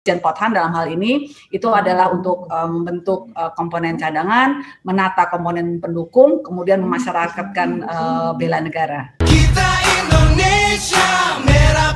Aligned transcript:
Dirjen 0.00 0.24
Pothan 0.24 0.56
dalam 0.56 0.72
hal 0.72 0.88
ini 0.96 1.28
itu 1.52 1.68
adalah 1.68 2.08
untuk 2.08 2.48
membentuk 2.48 3.28
uh, 3.36 3.52
komponen 3.52 4.00
cadangan, 4.00 4.64
menata 4.80 5.28
komponen 5.28 5.76
pendukung, 5.76 6.40
kemudian 6.40 6.80
memasyarakatkan 6.80 7.84
uh, 7.84 8.32
bela 8.32 8.64
negara. 8.64 9.12
Kita 9.20 9.68
Indonesia 10.00 11.36
merah 11.44 11.89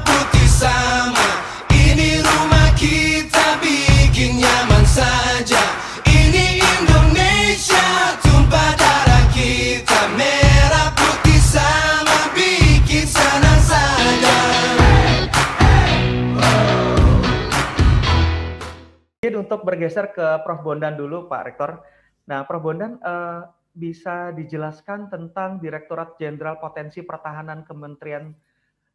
Mungkin 19.24 19.40
untuk 19.48 19.64
bergeser 19.64 20.12
ke 20.12 20.44
Prof 20.44 20.60
Bondan 20.60 21.00
dulu, 21.00 21.32
Pak 21.32 21.42
Rektor. 21.48 21.80
Nah, 22.28 22.44
Prof 22.44 22.60
Bondan 22.60 23.00
uh, 23.00 23.48
bisa 23.72 24.36
dijelaskan 24.36 25.08
tentang 25.08 25.64
Direktorat 25.64 26.20
Jenderal 26.20 26.60
Potensi 26.60 27.00
Pertahanan 27.00 27.64
Kementerian 27.64 28.36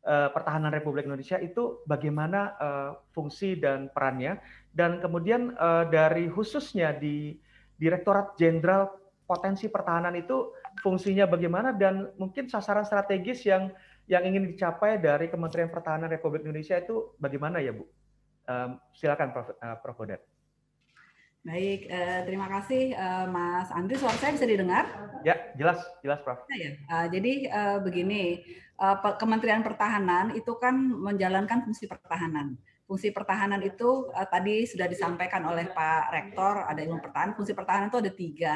uh, 0.06 0.30
Pertahanan 0.30 0.70
Republik 0.70 1.10
Indonesia 1.10 1.42
itu 1.42 1.82
bagaimana 1.90 2.54
uh, 2.62 2.92
fungsi 3.10 3.58
dan 3.58 3.90
perannya, 3.90 4.38
dan 4.70 5.02
kemudian 5.02 5.58
uh, 5.58 5.90
dari 5.90 6.30
khususnya 6.30 6.94
di 6.94 7.34
Direktorat 7.82 8.38
Jenderal 8.38 8.86
Potensi 9.26 9.66
Pertahanan 9.66 10.14
itu 10.14 10.54
fungsinya 10.86 11.26
bagaimana 11.26 11.74
dan 11.74 12.14
mungkin 12.22 12.46
sasaran 12.46 12.86
strategis 12.86 13.50
yang 13.50 13.74
yang 14.06 14.22
ingin 14.30 14.46
dicapai 14.46 15.02
dari 15.02 15.26
Kementerian 15.26 15.74
Pertahanan 15.74 16.06
Republik 16.06 16.46
Indonesia 16.46 16.78
itu 16.78 17.18
bagaimana 17.18 17.66
ya, 17.66 17.74
Bu? 17.74 17.90
Um, 18.50 18.82
silakan 18.98 19.30
Prof, 19.30 19.54
uh, 19.62 19.78
Prof. 19.78 19.94
Bodet. 19.94 20.26
Baik, 21.46 21.86
uh, 21.86 22.26
terima 22.26 22.50
kasih 22.50 22.98
uh, 22.98 23.30
Mas 23.30 23.70
Andri. 23.70 23.94
Suara 23.94 24.18
saya 24.18 24.34
bisa 24.34 24.50
didengar? 24.50 24.90
Ya, 25.22 25.54
jelas, 25.54 25.78
jelas 26.02 26.18
Prof. 26.26 26.42
Ya, 26.58 26.74
uh, 26.90 27.06
jadi 27.14 27.34
uh, 27.54 27.78
begini, 27.86 28.42
uh, 28.82 28.98
Kementerian 29.22 29.62
Pertahanan 29.62 30.34
itu 30.34 30.58
kan 30.58 30.74
menjalankan 30.74 31.62
fungsi 31.62 31.86
pertahanan 31.86 32.58
fungsi 32.90 33.14
pertahanan 33.14 33.62
itu 33.62 34.10
uh, 34.10 34.26
tadi 34.26 34.66
sudah 34.66 34.90
disampaikan 34.90 35.46
oleh 35.46 35.70
Pak 35.70 36.10
Rektor 36.10 36.66
ada 36.66 36.82
ilmu 36.82 36.98
pertahanan. 36.98 37.38
Fungsi 37.38 37.54
pertahanan 37.54 37.94
itu 37.94 38.02
ada 38.02 38.10
tiga 38.10 38.54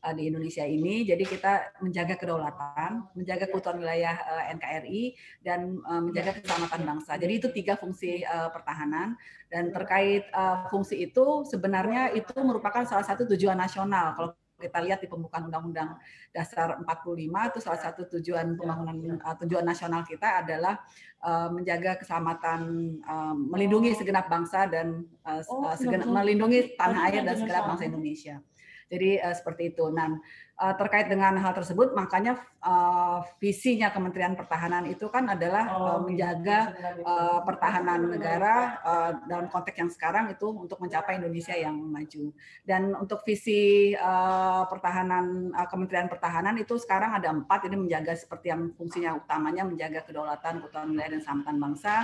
uh, 0.00 0.16
di 0.16 0.32
Indonesia 0.32 0.64
ini. 0.64 1.04
Jadi 1.04 1.28
kita 1.28 1.76
menjaga 1.84 2.16
kedaulatan 2.16 3.12
menjaga 3.12 3.44
keutuhan 3.52 3.76
wilayah 3.76 4.16
uh, 4.24 4.44
NKRI 4.56 5.12
dan 5.44 5.84
uh, 5.84 6.00
menjaga 6.00 6.40
keselamatan 6.40 6.80
bangsa. 6.88 7.20
Jadi 7.20 7.32
itu 7.36 7.52
tiga 7.52 7.76
fungsi 7.76 8.24
uh, 8.24 8.48
pertahanan. 8.48 9.20
Dan 9.52 9.70
terkait 9.70 10.26
uh, 10.32 10.64
fungsi 10.72 11.04
itu 11.04 11.44
sebenarnya 11.44 12.10
itu 12.16 12.32
merupakan 12.40 12.88
salah 12.88 13.04
satu 13.04 13.28
tujuan 13.28 13.54
nasional. 13.54 14.16
Kalau 14.16 14.32
kita 14.64 14.80
lihat 14.80 15.04
di 15.04 15.08
pembukaan 15.12 15.52
Undang-Undang 15.52 16.00
Dasar 16.32 16.80
45 16.80 17.20
itu 17.52 17.58
salah 17.60 17.80
satu 17.84 18.08
tujuan 18.16 18.56
pembangunan 18.56 19.20
uh, 19.20 19.36
tujuan 19.44 19.68
nasional 19.68 20.00
kita 20.08 20.40
adalah 20.40 20.80
uh, 21.20 21.52
menjaga 21.52 22.00
keselamatan 22.00 22.60
uh, 23.04 23.36
melindungi 23.36 23.92
segenap 23.92 24.32
bangsa 24.32 24.64
dan 24.64 25.04
uh, 25.28 25.44
oh, 25.52 25.76
segenap, 25.76 26.08
melindungi 26.08 26.72
tanah 26.80 27.12
air 27.12 27.20
dan 27.20 27.36
segenap 27.36 27.68
bangsa 27.68 27.84
Indonesia. 27.84 28.40
Jadi 28.88 29.20
uh, 29.20 29.34
seperti 29.34 29.72
itu. 29.74 29.88
Nah, 29.90 30.16
uh, 30.60 30.74
terkait 30.78 31.10
dengan 31.10 31.34
hal 31.38 31.52
tersebut, 31.54 31.92
makanya 31.96 32.38
uh, 32.62 33.24
visinya 33.42 33.90
Kementerian 33.90 34.38
Pertahanan 34.38 34.86
itu 34.86 35.10
kan 35.10 35.26
adalah 35.26 35.64
uh, 35.74 35.98
menjaga 36.02 36.74
uh, 37.02 37.40
pertahanan 37.42 38.06
negara 38.10 38.78
uh, 38.82 39.10
dalam 39.26 39.50
konteks 39.50 39.76
yang 39.78 39.90
sekarang 39.90 40.30
itu 40.30 40.46
untuk 40.50 40.78
mencapai 40.78 41.18
Indonesia 41.18 41.54
yang 41.54 41.74
maju. 41.74 42.30
Dan 42.62 42.94
untuk 42.94 43.22
visi 43.26 43.92
uh, 43.96 44.64
pertahanan 44.68 45.50
uh, 45.54 45.66
Kementerian 45.66 46.06
Pertahanan 46.06 46.54
itu 46.60 46.78
sekarang 46.78 47.16
ada 47.16 47.32
empat. 47.34 47.66
Ini 47.66 47.76
menjaga 47.78 48.12
seperti 48.14 48.52
yang 48.52 48.70
fungsinya 48.76 49.16
utamanya 49.18 49.66
menjaga 49.66 50.04
kedaulatan, 50.06 50.62
keutuhan 50.64 50.92
wilayah 50.92 51.10
dan 51.16 51.20
keselamatan 51.20 51.56
bangsa. 51.58 51.94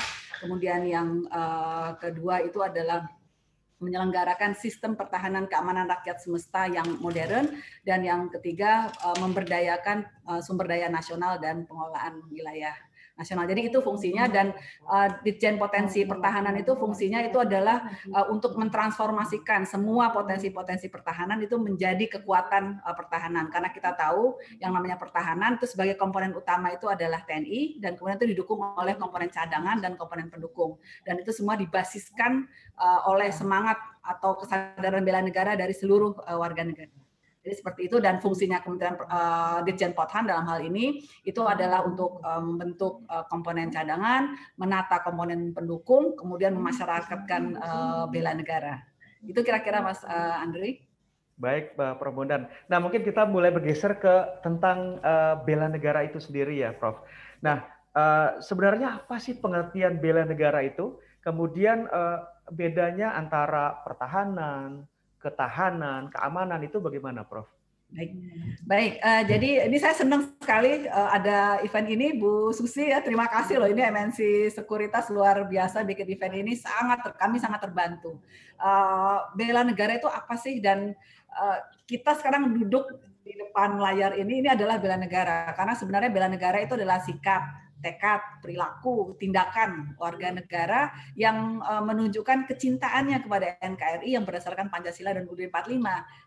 Kemudian 0.40 0.80
yang 0.88 1.08
uh, 1.30 1.94
kedua 2.00 2.42
itu 2.42 2.58
adalah 2.64 3.19
menyelenggarakan 3.80 4.52
sistem 4.52 4.94
pertahanan 4.94 5.48
keamanan 5.48 5.88
rakyat 5.88 6.20
semesta 6.20 6.68
yang 6.68 6.86
modern 7.00 7.48
dan 7.82 8.04
yang 8.04 8.28
ketiga 8.28 8.92
eh, 8.92 9.16
memberdayakan 9.18 10.04
eh, 10.04 10.40
sumber 10.44 10.68
daya 10.68 10.92
nasional 10.92 11.40
dan 11.40 11.64
pengelolaan 11.64 12.20
wilayah 12.28 12.76
nasional. 13.20 13.44
Jadi 13.44 13.68
itu 13.68 13.84
fungsinya 13.84 14.24
dan 14.32 14.56
uh, 14.88 15.08
Ditjen 15.20 15.60
Potensi 15.60 16.08
Pertahanan 16.08 16.56
itu 16.56 16.72
fungsinya 16.72 17.20
itu 17.20 17.36
adalah 17.36 17.84
uh, 18.16 18.32
untuk 18.32 18.56
mentransformasikan 18.56 19.68
semua 19.68 20.08
potensi-potensi 20.16 20.88
pertahanan 20.88 21.44
itu 21.44 21.60
menjadi 21.60 22.18
kekuatan 22.18 22.80
uh, 22.80 22.94
pertahanan. 22.96 23.52
Karena 23.52 23.68
kita 23.68 23.92
tahu 23.92 24.40
yang 24.56 24.72
namanya 24.72 24.96
pertahanan 24.96 25.60
itu 25.60 25.68
sebagai 25.68 26.00
komponen 26.00 26.32
utama 26.32 26.72
itu 26.72 26.88
adalah 26.88 27.20
TNI 27.28 27.84
dan 27.84 28.00
kemudian 28.00 28.16
itu 28.16 28.28
didukung 28.32 28.64
oleh 28.64 28.96
komponen 28.96 29.28
cadangan 29.28 29.84
dan 29.84 30.00
komponen 30.00 30.32
pendukung. 30.32 30.80
Dan 31.04 31.20
itu 31.20 31.36
semua 31.36 31.60
dibasiskan 31.60 32.48
uh, 32.80 33.12
oleh 33.12 33.28
semangat 33.28 33.76
atau 34.00 34.40
kesadaran 34.40 35.04
bela 35.04 35.20
negara 35.20 35.52
dari 35.54 35.76
seluruh 35.76 36.16
uh, 36.24 36.40
warga 36.40 36.64
negara. 36.64 37.09
Jadi 37.40 37.54
seperti 37.56 37.80
itu 37.88 37.96
dan 38.04 38.20
fungsinya 38.20 38.60
Kementerian 38.60 39.00
uh, 39.00 39.64
Ditjen 39.64 39.96
Pothan 39.96 40.28
dalam 40.28 40.44
hal 40.44 40.60
ini 40.60 41.00
itu 41.24 41.40
adalah 41.40 41.88
untuk 41.88 42.20
um, 42.20 42.52
membentuk 42.52 43.00
uh, 43.08 43.24
komponen 43.32 43.72
cadangan, 43.72 44.36
menata 44.60 45.00
komponen 45.00 45.56
pendukung, 45.56 46.20
kemudian 46.20 46.52
memasyarakatkan 46.52 47.42
uh, 47.56 48.04
bela 48.12 48.36
negara. 48.36 48.84
Itu 49.24 49.40
kira-kira 49.40 49.80
Mas 49.80 50.04
uh, 50.04 50.44
Andri. 50.44 50.84
Baik, 51.40 51.72
Pak 51.80 51.96
Prof. 51.96 52.12
Bondan. 52.12 52.52
Nah, 52.68 52.76
mungkin 52.84 53.00
kita 53.00 53.24
mulai 53.24 53.48
bergeser 53.48 53.96
ke 53.96 54.44
tentang 54.44 55.00
uh, 55.00 55.40
bela 55.40 55.72
negara 55.72 56.04
itu 56.04 56.20
sendiri 56.20 56.60
ya, 56.60 56.76
Prof. 56.76 57.00
Nah, 57.40 57.64
uh, 57.96 58.36
sebenarnya 58.44 59.00
apa 59.00 59.16
sih 59.16 59.40
pengertian 59.40 59.96
bela 59.96 60.28
negara 60.28 60.60
itu? 60.60 61.00
Kemudian 61.24 61.88
uh, 61.88 62.20
bedanya 62.52 63.16
antara 63.16 63.80
pertahanan, 63.80 64.84
ketahanan, 65.20 66.08
keamanan 66.08 66.60
itu 66.64 66.80
bagaimana, 66.80 67.22
Prof? 67.22 67.46
Baik, 67.90 68.10
baik. 68.70 68.92
Uh, 69.02 69.22
jadi 69.26 69.50
ini 69.66 69.76
saya 69.82 69.98
senang 69.98 70.30
sekali 70.38 70.86
uh, 70.86 71.10
ada 71.10 71.58
event 71.66 71.90
ini, 71.90 72.14
Bu 72.14 72.54
Susi 72.54 72.86
ya. 72.86 73.02
Terima 73.02 73.26
kasih 73.26 73.58
loh. 73.58 73.66
Ini 73.66 73.90
MNC 73.90 74.46
Sekuritas 74.54 75.10
luar 75.10 75.42
biasa 75.50 75.82
bikin 75.82 76.06
event 76.06 76.34
ini. 76.38 76.54
Sangat 76.54 77.18
kami 77.18 77.42
sangat 77.42 77.66
terbantu. 77.66 78.22
Uh, 78.62 79.26
bela 79.34 79.66
negara 79.66 79.98
itu 79.98 80.06
apa 80.06 80.38
sih? 80.38 80.62
Dan 80.62 80.94
uh, 81.34 81.58
kita 81.90 82.14
sekarang 82.14 82.54
duduk 82.54 82.94
di 83.26 83.34
depan 83.34 83.82
layar 83.82 84.14
ini, 84.14 84.38
ini 84.38 84.48
adalah 84.54 84.78
bela 84.78 84.94
negara. 84.94 85.50
Karena 85.58 85.74
sebenarnya 85.74 86.14
bela 86.14 86.30
negara 86.30 86.62
itu 86.62 86.78
adalah 86.78 87.02
sikap, 87.02 87.69
tekad, 87.80 88.20
perilaku, 88.44 89.16
tindakan 89.16 89.96
warga 89.96 90.30
negara 90.30 90.92
yang 91.16 91.60
uh, 91.64 91.82
menunjukkan 91.82 92.46
kecintaannya 92.46 93.24
kepada 93.24 93.56
NKRI 93.60 94.14
yang 94.14 94.24
berdasarkan 94.24 94.68
Pancasila 94.68 95.16
dan 95.16 95.26
UUD 95.26 95.48
45. 95.48 95.80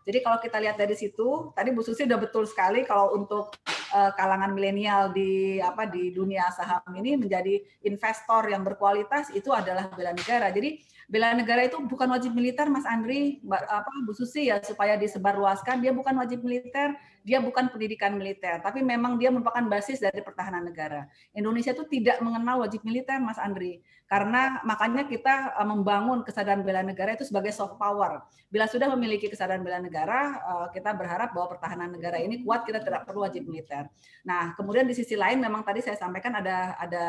Jadi 0.04 0.18
kalau 0.20 0.38
kita 0.42 0.56
lihat 0.60 0.76
dari 0.76 0.94
situ, 0.98 1.54
tadi 1.54 1.70
Bu 1.70 1.80
Susi 1.80 2.04
sudah 2.04 2.20
betul 2.20 2.44
sekali 2.44 2.82
kalau 2.82 3.14
untuk 3.16 3.54
uh, 3.94 4.10
kalangan 4.18 4.52
milenial 4.52 5.14
di 5.14 5.62
apa 5.62 5.86
di 5.86 6.10
dunia 6.10 6.50
saham 6.50 6.82
ini 6.98 7.14
menjadi 7.14 7.62
investor 7.86 8.50
yang 8.50 8.66
berkualitas 8.66 9.30
itu 9.32 9.54
adalah 9.54 9.88
bela 9.94 10.10
negara. 10.10 10.50
Jadi 10.50 10.82
bela 11.06 11.36
negara 11.36 11.62
itu 11.62 11.78
bukan 11.84 12.10
wajib 12.10 12.32
militer 12.32 12.66
Mas 12.66 12.88
Andri 12.88 13.38
apa 13.50 13.90
Bu 14.02 14.16
Susi 14.16 14.48
ya 14.48 14.58
supaya 14.64 14.96
disebarluaskan 14.96 15.84
dia 15.84 15.92
bukan 15.92 16.16
wajib 16.16 16.42
militer 16.42 16.96
dia 17.24 17.40
bukan 17.40 17.72
pendidikan 17.72 18.14
militer 18.14 18.60
tapi 18.60 18.84
memang 18.84 19.16
dia 19.16 19.32
merupakan 19.32 19.64
basis 19.66 19.98
dari 19.98 20.20
pertahanan 20.20 20.68
negara 20.68 21.08
Indonesia 21.32 21.72
itu 21.72 21.88
tidak 21.88 22.20
mengenal 22.20 22.62
wajib 22.62 22.84
militer 22.84 23.16
Mas 23.18 23.40
Andri 23.40 23.80
karena 24.04 24.60
makanya 24.68 25.08
kita 25.08 25.56
uh, 25.56 25.64
membangun 25.64 26.20
kesadaran 26.22 26.60
bela 26.60 26.84
negara 26.84 27.16
itu 27.16 27.24
sebagai 27.24 27.56
soft 27.56 27.80
power. 27.80 28.20
Bila 28.52 28.68
sudah 28.68 28.92
memiliki 28.92 29.32
kesadaran 29.32 29.64
bela 29.64 29.80
negara, 29.80 30.38
uh, 30.44 30.66
kita 30.68 30.92
berharap 30.92 31.32
bahwa 31.32 31.56
pertahanan 31.56 31.88
negara 31.88 32.20
ini 32.20 32.44
kuat, 32.44 32.68
kita 32.68 32.84
tidak 32.84 33.08
perlu 33.08 33.24
wajib 33.24 33.48
militer. 33.48 33.88
Nah, 34.28 34.52
kemudian 34.60 34.84
di 34.84 34.92
sisi 34.92 35.16
lain 35.16 35.40
memang 35.40 35.64
tadi 35.64 35.80
saya 35.80 35.96
sampaikan 35.96 36.36
ada 36.36 36.76
ada 36.76 37.06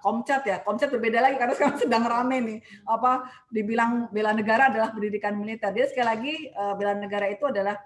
komcat 0.00 0.42
ya. 0.48 0.56
Komcat 0.64 0.88
berbeda 0.88 1.20
lagi 1.20 1.36
karena 1.36 1.52
sekarang 1.52 1.78
sedang 1.84 2.04
rame 2.08 2.36
nih. 2.40 2.58
Apa 2.88 3.28
dibilang 3.52 4.08
bela 4.08 4.32
negara 4.32 4.72
adalah 4.72 4.88
pendidikan 4.88 5.36
militer. 5.36 5.68
Dia 5.76 5.84
sekali 5.84 6.06
lagi 6.08 6.34
uh, 6.56 6.74
bela 6.80 6.96
negara 6.96 7.28
itu 7.28 7.44
adalah 7.44 7.76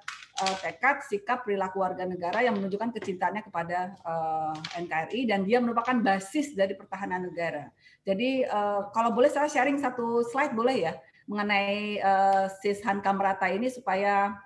uh, 0.42 0.56
tekad, 0.60 1.00
sikap, 1.08 1.44
perilaku 1.44 1.80
warga 1.80 2.04
negara 2.04 2.44
yang 2.44 2.56
menunjukkan 2.56 2.92
kecintaannya 2.92 3.42
kepada 3.44 3.96
uh, 4.04 4.54
NKRI 4.76 5.28
dan 5.28 5.44
dia 5.48 5.58
merupakan 5.60 5.96
basis 6.00 6.52
dari 6.52 6.76
pertahanan 6.76 7.28
negara. 7.28 7.72
Jadi 8.04 8.44
uh, 8.44 8.92
kalau 8.92 9.16
boleh 9.16 9.32
saya 9.32 9.48
sharing 9.48 9.80
satu 9.80 10.22
slide 10.28 10.52
boleh 10.52 10.76
ya 10.90 10.92
mengenai 11.26 11.98
uh, 11.98 12.46
Sis 12.62 12.78
Hankam 12.86 13.18
Rata 13.18 13.50
ini 13.50 13.66
supaya 13.66 14.38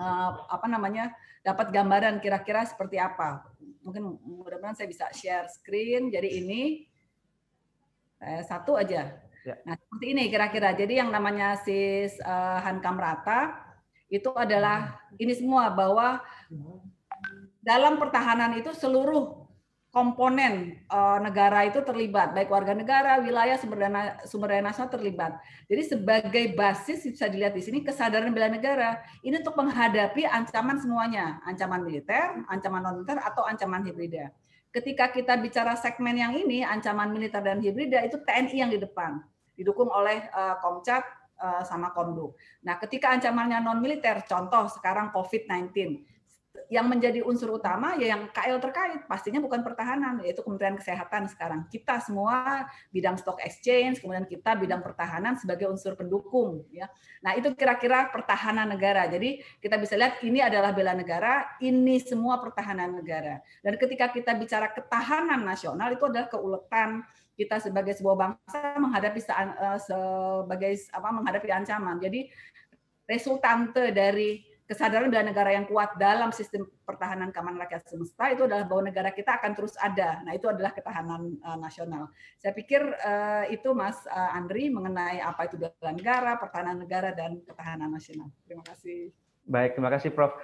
uh, 0.00 0.30
apa 0.48 0.66
namanya 0.70 1.12
dapat 1.44 1.68
gambaran 1.68 2.22
kira-kira 2.24 2.64
seperti 2.64 2.96
apa. 2.96 3.44
Mungkin 3.84 4.20
mudah-mudahan 4.24 4.76
saya 4.76 4.88
bisa 4.88 5.06
share 5.12 5.48
screen. 5.52 6.08
Jadi 6.08 6.28
ini 6.40 6.62
uh, 8.24 8.42
satu 8.46 8.80
aja. 8.80 9.20
Ya. 9.46 9.54
Nah, 9.64 9.76
seperti 9.76 10.06
ini 10.16 10.24
kira-kira. 10.32 10.72
Jadi 10.72 10.96
yang 10.96 11.12
namanya 11.12 11.60
sis 11.60 12.16
uh, 12.24 12.60
Hankam 12.64 12.96
Rata 12.96 13.67
itu 14.08 14.32
adalah 14.32 14.96
ini 15.20 15.36
semua 15.36 15.68
bahwa 15.68 16.20
dalam 17.60 18.00
pertahanan 18.00 18.56
itu 18.56 18.72
seluruh 18.72 19.48
komponen 19.88 20.84
uh, 20.92 21.16
negara 21.16 21.64
itu 21.64 21.80
terlibat, 21.80 22.36
baik 22.36 22.52
warga 22.52 22.76
negara, 22.76 23.24
wilayah, 23.24 23.56
sumber 23.56 23.88
daya, 23.88 24.20
sumber 24.28 24.52
daya 24.52 24.62
nasional 24.64 24.92
terlibat. 24.92 25.40
Jadi 25.64 25.82
sebagai 25.96 26.44
basis 26.52 27.08
bisa 27.08 27.24
dilihat 27.24 27.56
di 27.56 27.64
sini 27.64 27.80
kesadaran 27.80 28.28
bela 28.36 28.52
negara 28.52 29.00
ini 29.24 29.40
untuk 29.40 29.56
menghadapi 29.56 30.28
ancaman 30.28 30.76
semuanya, 30.76 31.40
ancaman 31.48 31.88
militer, 31.88 32.44
ancaman 32.52 32.84
non 32.84 33.00
militer 33.00 33.16
atau 33.16 33.48
ancaman 33.48 33.80
hibrida. 33.88 34.28
Ketika 34.68 35.08
kita 35.08 35.40
bicara 35.40 35.72
segmen 35.80 36.20
yang 36.20 36.36
ini, 36.36 36.60
ancaman 36.60 37.08
militer 37.08 37.40
dan 37.40 37.56
hibrida 37.64 38.04
itu 38.04 38.20
TNI 38.20 38.56
yang 38.68 38.70
di 38.70 38.76
depan, 38.76 39.24
didukung 39.56 39.88
oleh 39.88 40.28
uh, 40.36 40.60
Komcat 40.60 41.00
sama 41.62 41.94
Komdu. 41.94 42.34
Nah, 42.66 42.76
ketika 42.82 43.14
ancamannya 43.14 43.62
non 43.62 43.78
militer, 43.78 44.26
contoh 44.26 44.66
sekarang 44.66 45.14
COVID-19 45.14 46.17
yang 46.66 46.90
menjadi 46.90 47.22
unsur 47.22 47.54
utama 47.54 47.94
ya 47.94 48.12
yang 48.18 48.26
KL 48.34 48.58
terkait 48.58 49.06
pastinya 49.06 49.38
bukan 49.38 49.62
pertahanan 49.62 50.18
yaitu 50.26 50.42
Kementerian 50.42 50.74
Kesehatan 50.74 51.30
sekarang. 51.30 51.70
Kita 51.70 52.02
semua 52.02 52.66
bidang 52.90 53.14
stock 53.16 53.38
exchange 53.40 54.02
kemudian 54.02 54.26
kita 54.26 54.58
bidang 54.58 54.82
pertahanan 54.82 55.38
sebagai 55.38 55.70
unsur 55.70 55.94
pendukung 55.94 56.66
ya. 56.74 56.90
Nah 57.22 57.38
itu 57.38 57.54
kira-kira 57.54 58.10
pertahanan 58.10 58.68
negara. 58.68 59.06
Jadi 59.06 59.40
kita 59.62 59.78
bisa 59.78 59.94
lihat 59.94 60.20
ini 60.26 60.42
adalah 60.42 60.74
bela 60.74 60.92
negara 60.92 61.56
ini 61.62 62.02
semua 62.02 62.42
pertahanan 62.42 62.98
negara. 62.98 63.40
Dan 63.62 63.78
ketika 63.78 64.10
kita 64.10 64.34
bicara 64.34 64.74
ketahanan 64.74 65.46
nasional 65.46 65.94
itu 65.94 66.04
adalah 66.04 66.26
keuletan 66.26 67.06
kita 67.38 67.62
sebagai 67.62 67.94
sebuah 67.94 68.16
bangsa 68.18 68.74
menghadapi 68.82 69.20
eh, 69.22 69.78
sebagai 69.78 70.72
apa 70.90 71.08
menghadapi 71.14 71.48
ancaman. 71.54 72.02
Jadi 72.02 72.26
resultante 73.06 73.94
dari 73.94 74.42
kesadaran 74.68 75.08
bela 75.08 75.24
negara 75.24 75.56
yang 75.56 75.64
kuat 75.64 75.96
dalam 75.96 76.28
sistem 76.28 76.68
pertahanan 76.84 77.32
keamanan 77.32 77.64
rakyat 77.64 77.88
semesta 77.88 78.28
itu 78.28 78.44
adalah 78.44 78.68
bahwa 78.68 78.92
negara 78.92 79.08
kita 79.16 79.40
akan 79.40 79.56
terus 79.56 79.72
ada. 79.80 80.20
Nah, 80.28 80.36
itu 80.36 80.44
adalah 80.44 80.76
ketahanan 80.76 81.40
uh, 81.40 81.56
nasional. 81.56 82.12
Saya 82.36 82.52
pikir 82.52 82.84
uh, 82.84 83.48
itu 83.48 83.72
Mas 83.72 83.96
uh, 84.04 84.36
Andri 84.36 84.68
mengenai 84.68 85.24
apa 85.24 85.48
itu 85.48 85.56
bela 85.56 85.92
negara, 85.96 86.36
pertahanan 86.36 86.84
negara 86.84 87.16
dan 87.16 87.40
ketahanan 87.48 87.88
nasional. 87.88 88.28
Terima 88.44 88.60
kasih. 88.68 89.08
Baik, 89.48 89.80
terima 89.80 89.88
kasih 89.88 90.12
Prof. 90.12 90.36